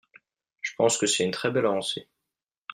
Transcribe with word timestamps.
Je 0.61 0.73
pense 0.77 0.97
que 0.97 1.05
c’est 1.05 1.23
une 1.25 1.29
très 1.29 1.51
belle 1.51 1.67
avancée. 1.67 2.07